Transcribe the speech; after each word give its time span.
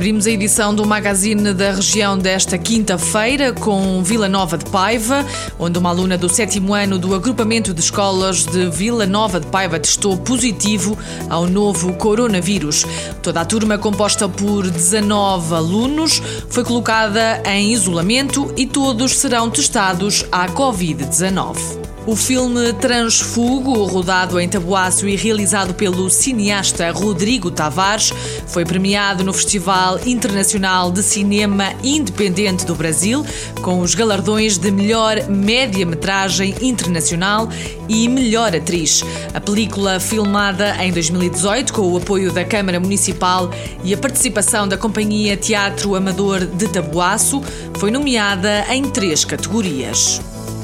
Abrimos 0.00 0.26
a 0.26 0.30
edição 0.30 0.74
do 0.74 0.86
Magazine 0.86 1.52
da 1.52 1.72
região 1.72 2.16
desta 2.16 2.56
quinta-feira 2.56 3.52
com 3.52 4.02
Vila 4.02 4.30
Nova 4.30 4.56
de 4.56 4.64
Paiva, 4.64 5.26
onde 5.58 5.78
uma 5.78 5.90
aluna 5.90 6.16
do 6.16 6.26
sétimo 6.26 6.72
ano 6.72 6.98
do 6.98 7.14
agrupamento 7.14 7.74
de 7.74 7.80
escolas 7.80 8.46
de 8.46 8.70
Vila 8.70 9.04
Nova 9.04 9.38
de 9.38 9.46
Paiva 9.48 9.78
testou 9.78 10.16
positivo 10.16 10.98
ao 11.28 11.46
novo 11.46 11.92
coronavírus. 11.92 12.86
Toda 13.22 13.42
a 13.42 13.44
turma, 13.44 13.76
composta 13.76 14.26
por 14.26 14.70
19 14.70 15.54
alunos, 15.54 16.22
foi 16.48 16.64
colocada 16.64 17.42
em 17.44 17.70
isolamento 17.70 18.54
e 18.56 18.66
todos 18.66 19.18
serão 19.18 19.50
testados 19.50 20.24
à 20.32 20.48
Covid-19. 20.48 21.89
O 22.06 22.16
filme 22.16 22.72
Transfugo, 22.72 23.84
rodado 23.84 24.40
em 24.40 24.48
Tabuaço 24.48 25.06
e 25.06 25.14
realizado 25.16 25.74
pelo 25.74 26.08
cineasta 26.08 26.90
Rodrigo 26.90 27.50
Tavares, 27.50 28.10
foi 28.46 28.64
premiado 28.64 29.22
no 29.22 29.34
Festival 29.34 30.00
Internacional 30.06 30.90
de 30.90 31.02
Cinema 31.02 31.74
Independente 31.84 32.64
do 32.64 32.74
Brasil, 32.74 33.24
com 33.62 33.80
os 33.80 33.94
galardões 33.94 34.56
de 34.56 34.70
melhor 34.70 35.28
média-metragem 35.28 36.54
internacional 36.62 37.50
e 37.86 38.08
melhor 38.08 38.56
atriz. 38.56 39.04
A 39.34 39.40
película, 39.40 40.00
filmada 40.00 40.82
em 40.82 40.90
2018 40.92 41.70
com 41.70 41.82
o 41.82 41.98
apoio 41.98 42.32
da 42.32 42.46
Câmara 42.46 42.80
Municipal 42.80 43.50
e 43.84 43.92
a 43.92 43.98
participação 43.98 44.66
da 44.66 44.78
Companhia 44.78 45.36
Teatro 45.36 45.94
Amador 45.94 46.46
de 46.46 46.66
Tabuaço, 46.66 47.42
foi 47.74 47.90
nomeada 47.90 48.64
em 48.70 48.84
três 48.84 49.22
categorias. 49.22 50.20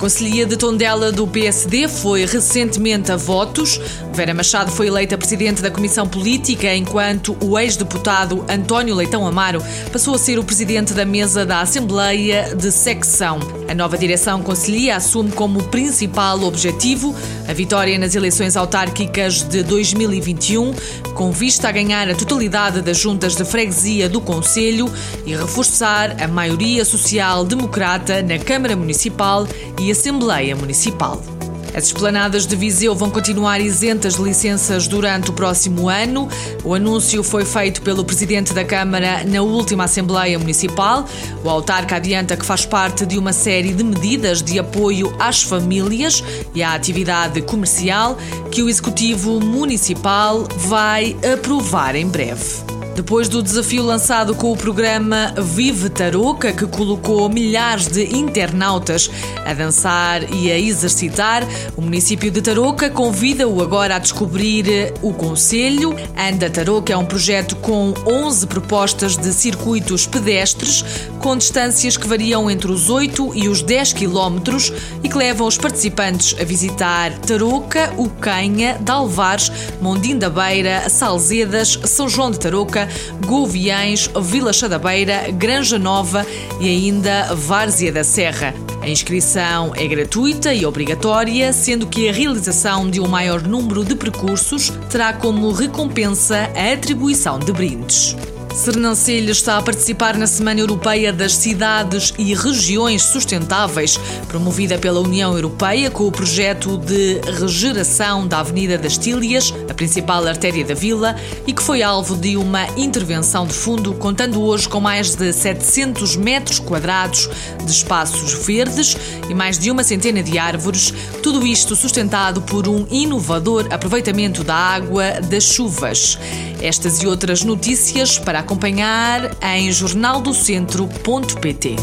Conselhia 0.00 0.46
de 0.46 0.56
Tondela 0.56 1.12
do 1.12 1.26
PSD 1.26 1.86
foi 1.86 2.24
recentemente 2.24 3.12
a 3.12 3.16
votos. 3.16 3.78
Vera 4.14 4.32
Machado 4.32 4.70
foi 4.70 4.86
eleita 4.86 5.18
presidente 5.18 5.60
da 5.60 5.70
Comissão 5.70 6.08
Política, 6.08 6.74
enquanto 6.74 7.36
o 7.38 7.58
ex-deputado 7.58 8.42
António 8.48 8.94
Leitão 8.94 9.26
Amaro 9.26 9.62
passou 9.92 10.14
a 10.14 10.18
ser 10.18 10.38
o 10.38 10.44
presidente 10.44 10.94
da 10.94 11.04
mesa 11.04 11.44
da 11.44 11.60
Assembleia 11.60 12.56
de 12.56 12.72
Secção. 12.72 13.38
A 13.68 13.74
nova 13.74 13.98
direção 13.98 14.42
Conselhia 14.42 14.96
assume 14.96 15.32
como 15.32 15.64
principal 15.64 16.42
objetivo 16.44 17.14
a 17.50 17.52
vitória 17.52 17.98
nas 17.98 18.14
eleições 18.14 18.56
autárquicas 18.56 19.42
de 19.42 19.64
2021, 19.64 20.72
com 21.14 21.32
vista 21.32 21.68
a 21.68 21.72
ganhar 21.72 22.08
a 22.08 22.14
totalidade 22.14 22.80
das 22.80 22.96
juntas 22.96 23.34
de 23.34 23.44
freguesia 23.44 24.08
do 24.08 24.20
Conselho 24.20 24.88
e 25.26 25.34
reforçar 25.34 26.22
a 26.22 26.28
maioria 26.28 26.84
social-democrata 26.84 28.22
na 28.22 28.38
Câmara 28.38 28.76
Municipal 28.76 29.48
e 29.80 29.90
Assembleia 29.90 30.54
Municipal. 30.54 31.39
As 31.74 31.84
esplanadas 31.84 32.46
de 32.46 32.56
Viseu 32.56 32.94
vão 32.94 33.10
continuar 33.10 33.60
isentas 33.60 34.16
de 34.16 34.22
licenças 34.22 34.88
durante 34.88 35.30
o 35.30 35.32
próximo 35.32 35.88
ano. 35.88 36.28
O 36.64 36.74
anúncio 36.74 37.22
foi 37.22 37.44
feito 37.44 37.80
pelo 37.82 38.04
Presidente 38.04 38.52
da 38.52 38.64
Câmara 38.64 39.24
na 39.24 39.40
última 39.40 39.84
Assembleia 39.84 40.38
Municipal. 40.38 41.06
O 41.44 41.48
autarca 41.48 41.96
adianta 41.96 42.36
que 42.36 42.44
faz 42.44 42.66
parte 42.66 43.06
de 43.06 43.16
uma 43.18 43.32
série 43.32 43.72
de 43.72 43.84
medidas 43.84 44.42
de 44.42 44.58
apoio 44.58 45.14
às 45.18 45.42
famílias 45.42 46.24
e 46.54 46.62
à 46.62 46.74
atividade 46.74 47.40
comercial 47.42 48.18
que 48.50 48.62
o 48.62 48.68
Executivo 48.68 49.40
Municipal 49.40 50.48
vai 50.56 51.16
aprovar 51.32 51.94
em 51.94 52.06
breve. 52.06 52.79
Depois 53.00 53.30
do 53.30 53.42
desafio 53.42 53.82
lançado 53.82 54.34
com 54.34 54.52
o 54.52 54.56
programa 54.56 55.32
Vive 55.38 55.88
Tarouca, 55.88 56.52
que 56.52 56.66
colocou 56.66 57.30
milhares 57.30 57.88
de 57.88 58.14
internautas 58.14 59.10
a 59.42 59.54
dançar 59.54 60.22
e 60.34 60.52
a 60.52 60.58
exercitar, 60.58 61.42
o 61.78 61.80
município 61.80 62.30
de 62.30 62.42
Tarouca 62.42 62.90
convida-o 62.90 63.62
agora 63.62 63.96
a 63.96 63.98
descobrir 63.98 64.92
o 65.00 65.14
Conselho. 65.14 65.96
Anda 66.14 66.50
Tarouca 66.50 66.92
é 66.92 66.96
um 66.96 67.06
projeto 67.06 67.56
com 67.56 67.94
11 68.06 68.46
propostas 68.46 69.16
de 69.16 69.32
circuitos 69.32 70.06
pedestres, 70.06 70.84
com 71.20 71.34
distâncias 71.34 71.96
que 71.96 72.06
variam 72.06 72.50
entre 72.50 72.70
os 72.70 72.90
8 72.90 73.32
e 73.34 73.48
os 73.48 73.62
10 73.62 73.94
quilómetros 73.94 74.70
e 75.02 75.08
que 75.08 75.16
levam 75.16 75.46
os 75.46 75.56
participantes 75.56 76.36
a 76.38 76.44
visitar 76.44 77.18
Tarouca, 77.20 77.94
Ucanha, 77.96 78.76
Dalvares, 78.78 79.50
Mondim 79.80 80.18
da 80.18 80.28
Beira, 80.28 80.86
Salzedas, 80.90 81.78
São 81.84 82.06
João 82.06 82.30
de 82.30 82.38
Tarouca, 82.38 82.89
Goviães, 83.26 84.10
Vila 84.22 84.52
Chadabeira, 84.52 85.30
Granja 85.32 85.78
Nova 85.78 86.26
e 86.60 86.68
ainda 86.68 87.34
Várzea 87.34 87.92
da 87.92 88.04
Serra. 88.04 88.54
A 88.82 88.88
inscrição 88.88 89.72
é 89.76 89.86
gratuita 89.86 90.54
e 90.54 90.64
obrigatória, 90.64 91.52
sendo 91.52 91.86
que 91.86 92.08
a 92.08 92.12
realização 92.12 92.88
de 92.88 93.00
um 93.00 93.06
maior 93.06 93.42
número 93.42 93.84
de 93.84 93.94
percursos 93.94 94.72
terá 94.88 95.12
como 95.12 95.52
recompensa 95.52 96.50
a 96.56 96.72
atribuição 96.72 97.38
de 97.38 97.52
brindes. 97.52 98.16
Sernancelho 98.54 99.30
está 99.30 99.58
a 99.58 99.62
participar 99.62 100.18
na 100.18 100.26
Semana 100.26 100.60
Europeia 100.60 101.12
das 101.12 101.34
Cidades 101.34 102.12
e 102.18 102.34
Regiões 102.34 103.02
Sustentáveis, 103.02 103.98
promovida 104.26 104.76
pela 104.76 105.00
União 105.00 105.34
Europeia 105.34 105.90
com 105.90 106.06
o 106.06 106.12
projeto 106.12 106.76
de 106.76 107.20
regeneração 107.38 108.26
da 108.26 108.40
Avenida 108.40 108.76
das 108.76 108.98
Tílias, 108.98 109.54
a 109.68 109.72
principal 109.74 110.26
artéria 110.26 110.64
da 110.64 110.74
vila, 110.74 111.16
e 111.46 111.52
que 111.52 111.62
foi 111.62 111.82
alvo 111.82 112.16
de 112.16 112.36
uma 112.36 112.66
intervenção 112.76 113.46
de 113.46 113.54
fundo, 113.54 113.94
contando 113.94 114.42
hoje 114.42 114.68
com 114.68 114.80
mais 114.80 115.14
de 115.14 115.32
700 115.32 116.16
metros 116.16 116.58
quadrados 116.58 117.30
de 117.64 117.70
espaços 117.70 118.34
verdes 118.44 118.96
e 119.28 119.34
mais 119.34 119.58
de 119.58 119.70
uma 119.70 119.84
centena 119.84 120.22
de 120.22 120.38
árvores, 120.38 120.92
tudo 121.22 121.46
isto 121.46 121.76
sustentado 121.76 122.42
por 122.42 122.68
um 122.68 122.86
inovador 122.90 123.68
aproveitamento 123.70 124.42
da 124.42 124.56
água 124.56 125.20
das 125.22 125.44
chuvas. 125.44 126.18
Estas 126.60 127.02
e 127.02 127.06
outras 127.06 127.42
notícias 127.42 128.18
acompanhar 128.40 129.36
em 129.42 129.70
jornaldocentro.pt. 129.70 131.76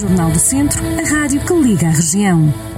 Jornal 0.00 0.30
do 0.30 0.38
Centro, 0.38 0.80
a 0.98 1.02
rádio 1.08 1.44
que 1.44 1.52
liga 1.54 1.88
a 1.88 1.90
região. 1.90 2.73